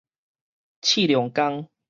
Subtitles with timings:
[0.81, 1.69] 刺龍公